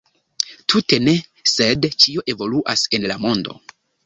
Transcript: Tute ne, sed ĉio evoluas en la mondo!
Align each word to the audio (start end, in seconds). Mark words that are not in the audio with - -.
Tute 0.71 0.97
ne, 1.07 1.13
sed 1.51 1.87
ĉio 2.05 2.25
evoluas 2.35 2.89
en 2.99 3.07
la 3.13 3.23
mondo! 3.29 3.59